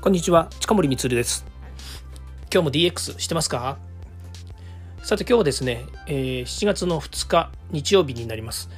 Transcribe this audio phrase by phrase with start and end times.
[0.00, 1.44] こんにちは近森光です。
[2.54, 3.78] 今日も DX してますか？
[5.02, 8.70] さて今日はですね、えー、7月の2日日曜日になります。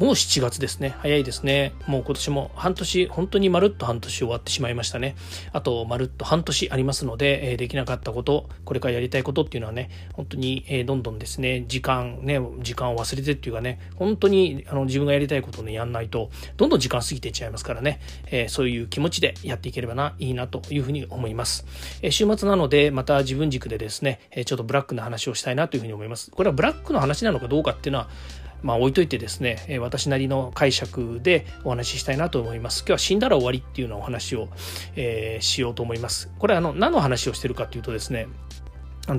[0.00, 0.96] もう7月ですね。
[0.98, 1.72] 早いですね。
[1.86, 5.14] もう今年も半年、本当にまるっと半年終わってしまいましたね。
[5.52, 18.00] あと、まるっと半年ありますので、え、できなかったこと、これからやりたいことっていうのはね、本当に、え、どんどんですね、時間、ね、時間を忘れてっていうかね、本当にあの自分がやりたいことをね、やんないと、どんどん時間過ぎていっちゃいますからね、
[18.32, 21.66] え、そういう気持ちでやっていければな、いいなというふうに思います。
[22.02, 26.32] え週末なので、また自分軸でですね、ちょっとブラックな話をしたいなというふうに思います。
[26.32, 28.08] これはブラックの話なのかどうかっていうのは、
[28.64, 32.80] まあ、置いといてですね私なりの解釈でお話ししたいなと思います。
[32.80, 34.48] 今日は死んだら終わりっていうのお話を、
[34.96, 36.32] えー、しようと思います。
[36.38, 38.26] これあの何の話をしてるかというとですね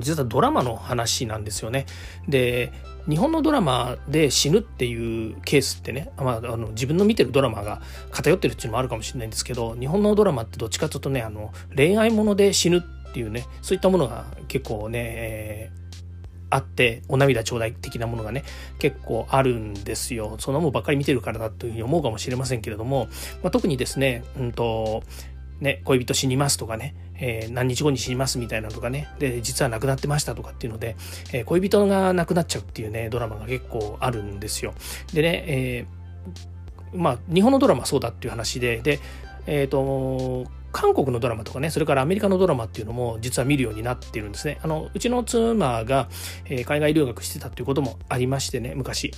[0.00, 1.86] 実はドラマの話なんですよね。
[2.28, 2.72] で
[3.08, 15.85] 日本のドラマで死ぬっていうケースってね、まあ、あの自分の見てるドラマが偏ってるっていうのもあるかもしれないんですけど日本のドラマってどっちかというとねあの恋愛もので死ぬっていうねそういったものが結構ね、えー
[16.50, 18.44] あってお涙頂戴的なものがね
[18.78, 23.08] 結構あるんですよそんなもんばっかり見てるからだというふうに思うかもしれませんけれども、
[23.42, 25.02] まあ、特にですねうんと
[25.60, 30.96] ね、恋人死にますとかね、えー、何日後に死にますみたいなとかね、で、実は亡くなってましたとかっていうので、
[31.32, 34.74] えー、恋人が亡くなっちゃうっていうね、ドラマが結構あるんですよ。
[35.14, 39.00] でね、えー、まあ、日本のドラマそうだっていう話で、で、
[39.46, 40.44] えっ、と、
[40.76, 44.58] 韓国のドラマとかね、それからアメリカのドラマっていうのも実は見るようになってるんですね。
[44.62, 46.10] あの、うちの妻が、
[46.44, 49.10] えー、海外留学してたっていうこともありましてね、昔。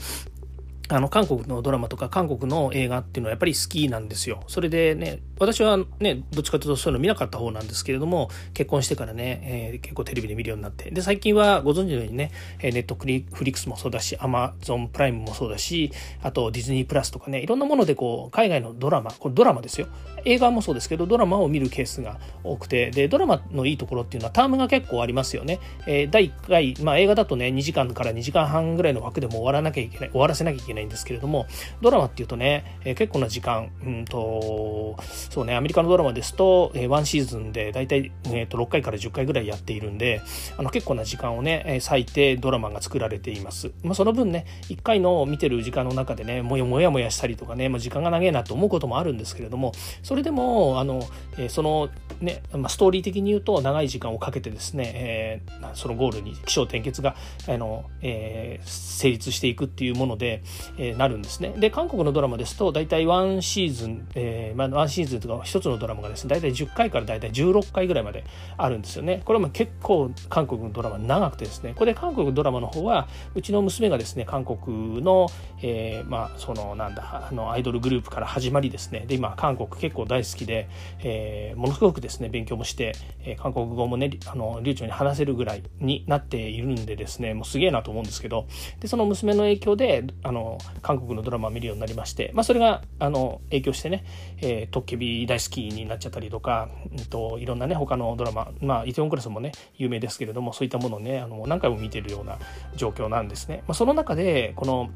[0.91, 4.43] あの、韓国のドラマとか韓国の映画っていうのはやっぱり好きなんですよ。
[4.47, 10.91] それでね、私はね、どっちかというとそういうの見なかった方なんですけれども、結婚してからね、えー、結構テレビで見るようになって。
[10.91, 12.31] で、最近はご存知のようにね、
[12.63, 19.89] ネットフリックスもそうだし、アマゾンプライムもそうだし、あとディズニープラスとかね、いろんなものでこう、海外のドラマ、これドラマですよ。
[20.25, 25.61] 映画もそうですけど、ドラマを見るケースが多くて、で、ドラマのいいところっていうのはタームが結構ありますよね。
[25.87, 31.47] えー、第1回、まあ映画だとね、2時間から2時間半ぐらいの枠でも終わらなきゃいけない、終わらせなきゃいけないないんですけれども、
[31.81, 34.97] ドラマっていうとね、えー、結構な時間、うんと、
[35.31, 40.23] そうね、アメリカのドラマですと、えー、1シーズンで大体、えー、と6回から10回ぐらいやっているんで、
[40.57, 43.73] あの結構な時間をね、えー、割いてドラマが作られています。
[43.83, 49.73] まあ、その分ね、1回の見てる時間の中でね、もやもやもやしたりとかね、もう時間が長いなと思うこともあるんですけれども、
[50.03, 51.03] それでも、あの、
[51.37, 51.89] えー、その
[52.21, 57.17] ね、まあ、ストーリー的に言うと長い時間をかけてですね、えー、そのゴールに起承転結が、
[57.49, 60.43] あの、えー、成立していくっていうもので、
[60.77, 61.55] え、なるんですね。
[61.57, 68.25] で、韓国のドラマですと、大体1シーズン、えー、まあ、1シーズンとか1つのドラマがですね、大体10回から大体16回ぐらいまで
[68.57, 69.23] あるんですよね。
[69.25, 75.29] これも結構韓国のドラマ長くてですね、これ韓国のドラマの方は、うちの娘がですね、韓国の、
[75.63, 80.69] えー、まあ、その、なんだ、あの、アイドルグループから始まりですね、で、今、韓国結構大好きで、
[81.01, 88.47] えー、ものすごくですね、勉強もして、え、韓国語もね、あの、流暢に話せるぐらいになっているんでですね、もうすげえなと思うんですけど、
[88.81, 94.05] で、その娘の影響で、あの、韓国のドラマを見るようになりまして、まあ、それが、あの、影響してね、
[94.39, 102.39] えー、トッケビ大好きになっちゃったりとか、うんと、いろんなね、他のドラマ、まあ、イテウォンクラスもね、有名ですけれども、そういったものをね、あの、何回も見てるような
[102.77, 103.63] 状況なんですね。
[103.67, 104.91] まあ、その中で、この、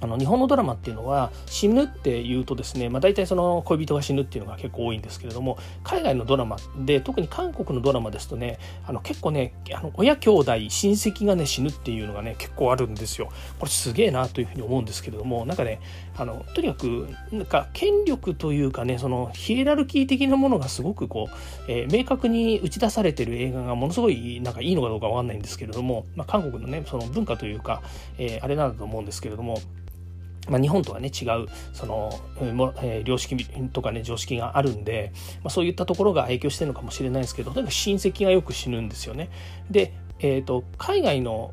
[0.00, 13.30] あの日本のドラマっていうのは死ぬっていうとですね、まあ、大体その恋人が死ぬっていうのが結構多いんですけれども海外のドラマで特に韓国のドラマですとねあの結構ねあの親兄弟親戚がね死ぬっていうのがね結構あるんですよ。
[13.58, 15.80] これすげえなというふうに思うんですけれどもなんかね
[16.16, 21.34] あのとにかくなんか権力というかねそのヒエラルキー的なものがすごくこう、
[21.68, 27.82] えー、明確に打ち出されてる映画がものすごいなんかいいのかどうかわかんないんですけれども、まあ、韓国のねその文化というか、
[28.18, 29.58] えー、あれなんだと思うんですけれども
[30.48, 32.10] まあ、日本とはね違うその、
[32.82, 33.36] えー、良識
[33.70, 35.12] とかね常識があるんで、
[35.42, 39.30] まあ、そういったところが影響してるのかもしれないですけど例えば親戚がよく死ぬんですよね。
[39.70, 41.52] でえーと、海外の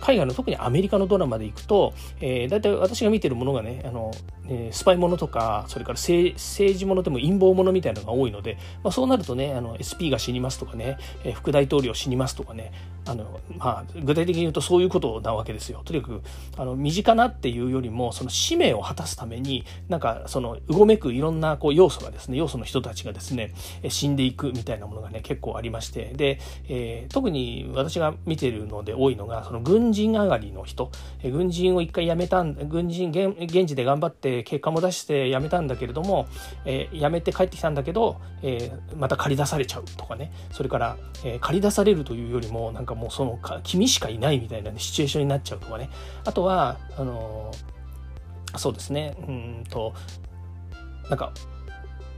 [0.00, 4.10] 海外の特にアメリカのドラマでいくと、えー、大体私が見てるものがねあの、
[4.48, 6.36] えー、スパイものとかそれから政
[6.78, 12.72] 治ものでも陰謀ものみたいなのが多いので、まあ、そうなるとねあの SP が死にますとかね、えー、副大統領死にますとかね
[13.04, 15.82] あの、まあ、具体的に言うとそういうことなわけですよ。
[15.84, 16.22] とにかく
[16.56, 23.52] あの身近なっていうよりもその使命を果たすためになんかそのうごめくいろんなこう要素がですね要素の人たちがですね
[23.88, 26.12] 死んでいくみたいなものがね結構ありまして。
[26.14, 26.38] で、
[26.68, 30.90] えー、特に私が見てるので多いのがその軍人上がりの人。
[31.22, 36.26] 軍人を一回辞めたん軍人現現地で頑張って結果も出して辞めたんだけれども、
[36.64, 40.32] えー、辞めて帰ってきたんだけど、えー、また借り出されちゃうとかね。
[40.52, 45.90] それから、えー、借り出されるというよりもなんかもうその君しかいないみたいな、ね、シチュエーションになっちゃうとかね。
[46.24, 47.50] あとはあの
[48.56, 49.16] そうですね。
[49.26, 49.94] うんと
[51.08, 51.32] なんか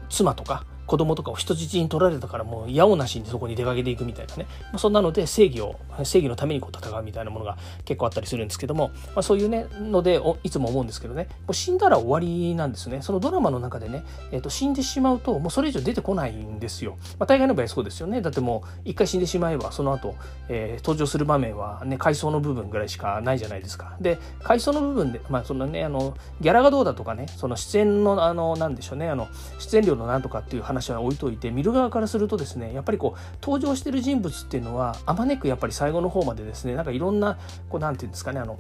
[0.09, 11.29] 妻とか子供とかを人質に取られたからもう矢をなしにそこに出かけていくみたいなね、まあ、そんなので正義を正義のためにこう戦うみたいなものが結構あったりするんですけども、まあ、そういうねのでいつも思うんですけどね。
[11.47, 13.03] もう死んだら終わりなんですね。
[13.03, 18.21] そのドラマの中でね、えー、と死んでしまうともうそれ以上出てこないんですよ、まあ、大概の場合そうですよね。
[18.21, 20.15] だってもう一回死んでしまえばその後、
[20.49, 23.97] えー、登場する場面はね回想の部分ぐらいしかないじゃないですか。
[24.01, 29.29] で回想の部分でまあそのねあのギャラがどうだとかねその出演のあのなんでしょうねあの
[29.59, 37.39] 出演料のなんとかっていう話話は置いといて見る側からするとですねやっぱりこう登場してる人物っていうのはあまねくやっぱり最後の方までですねなんかいろんな
[37.69, 38.59] こうなんていうんですかねあの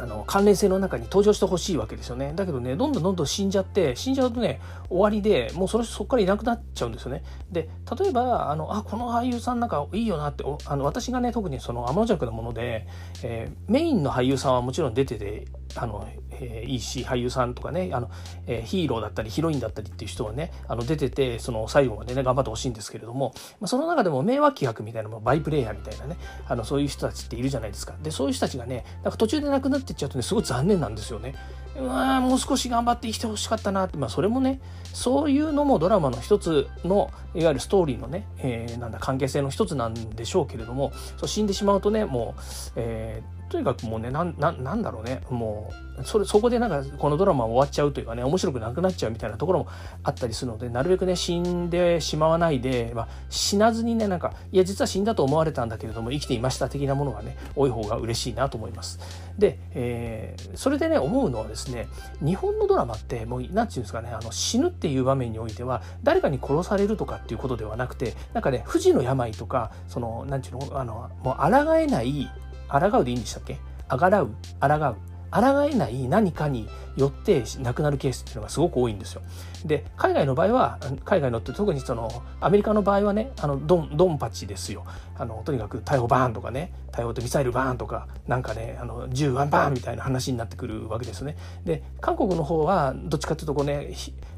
[0.00, 2.32] あの関連性の中に登場してほしいわけですよね。
[2.34, 7.24] だけどねどんどんどんどん死んじゃって死んじゃうとね終わりでもうそれそこからいなくなっちゃうんですよね。
[7.50, 7.68] で
[7.98, 12.86] 例えばあのあこの俳優さんなんかいいよなってあの私がね特にその天の弱なもので、
[13.24, 15.46] えー、メインの俳優さんはもちろん出てて
[15.76, 18.10] あの、えー、いいし俳優さんとかねあの、
[18.46, 26.16] えー、ヒーローだったりヒロインだったりっていう人はねあの出ててその最後までね頑張ってほしいんですけれども、まあ、その中でも名脇役みたいなバイプレイヤーみたいなね
[26.46, 27.94] あのそういう人たちっているじゃないですか。
[28.02, 31.34] でそういう人たちがねなんか途中で亡くなっていっちゃうとねすごい残念なんですよね。
[31.78, 34.60] うわもう少し頑張って生きてほしかったなって、まあ、それもね
[34.92, 42.40] そういうのもドラマの一つのいわゆるストーリーのね、えー、なんだ関係性の一つなんでしょうけれどもそう死んでしまうとねもう、
[42.76, 49.68] えーとにかくもうねなんなんだろうねもうそれそこでなんかこのドラマ終わっちゃうというかね面白くなくなっちゃうみたいなところも
[50.02, 58.98] あったりするのでなるべくね死んでしまわないで、まあ、死なずにねなんかいや実は死んだと思われたんだけれども生きていました的なものがね多い方が嬉しいなと思います。
[59.38, 61.88] で、えー、それでね思うのはですね
[62.20, 72.28] 日本のドラマってもう何て言うんですかねあの死ぬっていう場面においては誰かに殺されるとかっていうことではなくてなんかね不治の病とかその何て言うのあのもう抗えない
[72.68, 73.58] 抗うでいいんでしたっけ？
[73.88, 74.30] あがらう
[74.60, 74.96] 抗う。
[75.30, 79.20] 抗えない何かによって亡くなるケースっていうのがすごく多いんですよ。
[79.66, 84.86] で海外の場合は海外のって特にそのアメリカの場合はねあのドンドンパチですよ。
[85.18, 91.36] あのとにかく逮捕バーンとかね逮捕とミサイルバーンとかなんかねあの銃ワンバーンみたいな話になってくるわけですね。
[91.64, 93.94] で韓国の方はどっちかっていうとこうね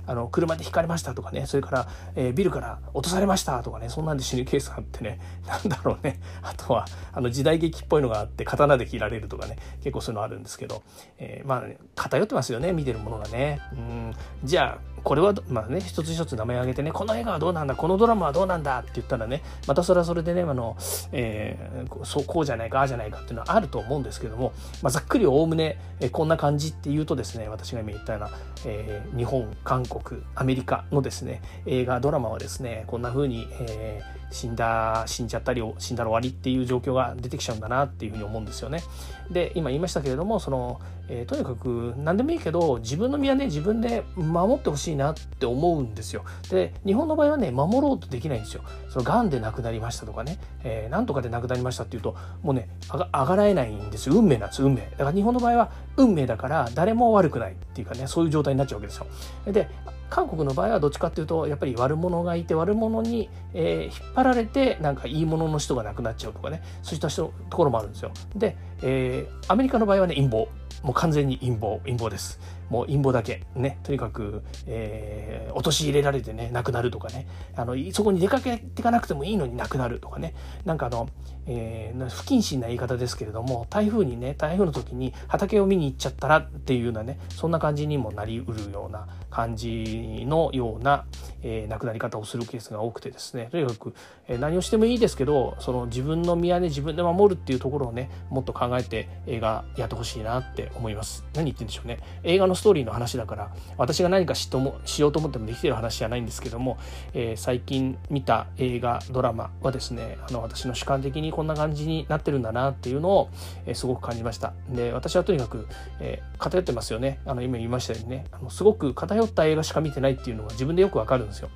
[0.06, 10.82] あの車でひかれましたとかねそれから、えー、ビルから落とされましたとかねそんなんで死ぬケースがあってね なんだろうねあとはあの時代劇っぽいのがあって刀で切られるとかね結構そういうのあるんですけど、
[11.18, 13.60] えー、まあ、ね、偏ってますよね見てるものがね。
[13.72, 20.76] うんじゃあこれはまあね一つ一つ名前挙げてねこの映画はどうなんだこのドラマはどうなんだって言ったらねまたそれはそれでねあの、
[21.12, 24.52] えー、そうこううじゃないかああじゃないかっていうのはあると思うんですけども、
[24.82, 25.78] まあ、ざっくりおおむね、
[26.12, 28.30] こんな感じっていうとですね私が今言ったような、
[28.66, 38.82] えー、日本韓国アメリカのですね映画ドラマはですねこんな風に、えー死んだ死んじゃったり死んだら終わりっていう状況が出てきちゃうんだなっていうふうに思うんですよね。
[39.30, 46.24] で今言いましたけれどもその、えー、とにかく何でもいいけど自分の身はね自分で守ってほしいなって思うんですよ。
[46.50, 48.62] で日本の場合はね守ろうとできないんですよ。
[48.88, 52.68] その癌で亡くなりましたとかね、えー、なんとかで亡くなりましたっていうともうね
[53.12, 54.82] あがらえないんですよ運命なんです運命。
[54.82, 59.06] だから日本の場合は運命だから誰も悪くないっていうかねそういう状態になっちゃうわけですよ。
[59.52, 59.68] で
[60.10, 68.12] 韓国の場合はどっちかっていうとやっぱり悪者がいて悪者に、えー、引っ張られてなんかいいものの人が亡くなっちゃうとかねそういった人ところもあるんですよ。
[68.34, 70.48] で、えー、アメリカの場合はね陰謀。
[70.82, 71.78] もう完全に陰謀。
[71.80, 72.40] 陰謀です。
[72.70, 73.42] もう陰謀だけ。
[73.54, 73.78] ね。
[73.82, 77.26] とにかく、えー、陥れられてね亡くなるとかね。
[77.56, 80.34] あのそこに出かけていかなくてもいいのに亡くなるとかね。
[80.64, 81.08] なんかあの、
[81.46, 91.06] えー、不謹慎な言い方ですけれども台風にね台風の時に畑を見に行っちゃったらっていうようなねそんな感じにもなりうるような感じのような、
[91.42, 93.48] えー、亡くなり方をするケースが多くてですね。
[93.50, 93.94] とにかく、
[94.28, 101.24] えー、何をしてもいいですけどその自分の宮根自分で守るっていうところをねもっと考考えて映画やってほしいなって思います。
[101.34, 101.98] 何言ってんでしょうね。
[102.22, 106.78] 映画のストーリーの話だから私が何かしともしようと思ってもできてる話じゃないんですけども、
[107.12, 113.30] えー、最近見た映画ドラマはですねあの私の主観的にこんな感じになってるんだなっていうのを、
[113.66, 114.52] えー、すごく感じました。
[114.68, 115.66] で私はとにかく、
[115.98, 117.20] えー、偏ってますよね。
[117.26, 118.26] あの今言いましたようにね。
[118.30, 121.50] あのすごく偏った映画しか見てないっていうのが自分でよくわかるんですよ。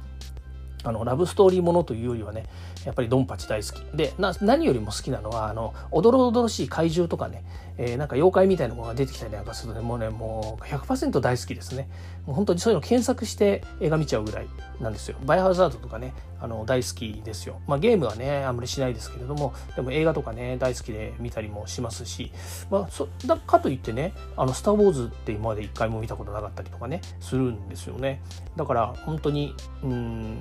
[0.85, 2.45] あのラブストーリーものというよりはね
[2.85, 3.81] やっぱりドンパチ大好き。
[3.97, 7.45] で何よりも好きなのはあのおどろおどろしい怪獣とかね、
[7.79, 11.89] えー、なんか妖怪みたいなものが出てきたりなんかするとねもうねもう100%大好きですね。
[12.27, 14.47] もう本当にそういうの検索して映画見ちゃうぐらい
[14.81, 15.17] なんですよ。
[15.25, 16.13] バイオハザードとかね
[16.45, 22.31] あの大好きですよ、まあ、ゲームはねあんまりしないですけれどもでも映画とかね大好きで見たりもしますし、
[22.71, 28.21] まあ、そだかといってね「あのスター・ウォーズ」って今まで一回も見たことなかったりとかねするんですよね。
[28.57, 30.39] だから本当にうん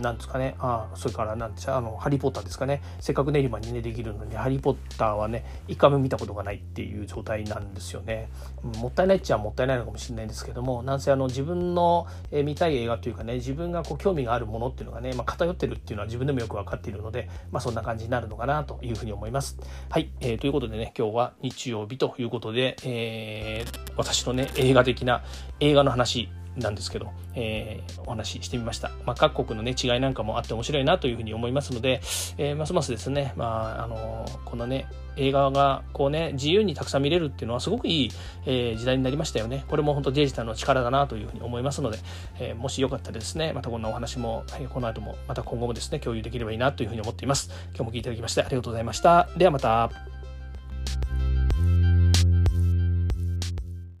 [0.00, 0.56] なんですかね。
[0.58, 8.28] あそれからなんですかあのハリー・ポッターですかねせっかく練馬にねできるのにハリー・ポッターはね一回も見たことがないっていう状態なんですよね。
[8.64, 19.58] うんもったいないっちゃもったいないのかもしれないんですけどもなんせあの自分のえ見たい映画というかね自分がこう興味があるものっていうのがね、まあ、偏ってるっていうのは自分でもよく分かっているので、まあ、そんな感じになるのかなというふうに思います。
[19.90, 25.22] はい、えー、ということでね今日は日曜日ということで、えー、私のね映画的な
[25.60, 26.28] 映画の話
[26.60, 28.90] なんですけど、えー、お話ししてみました。
[29.04, 32.00] まあ、各国のね、違いなんかもあって面白いなというふうに思いますので、
[32.36, 34.86] えー、ますますですね、まあ、あのこのね、
[35.16, 38.10] 映画がこうね、自由にたくさん見れるっていうのはすごくいい、
[38.46, 39.64] えー、時代になりましたよね。
[39.68, 41.98] これも本当デジタルの力だなというふうに思いますので、
[42.38, 47.50] えー、もしよかったらですね、またこんなお話も、えー、この後も、また今後もですね、共有できればいいなというふうに思っています。
[47.74, 49.28] 今日も聞いていただきましてありがとうございました。
[49.36, 50.07] ではまた。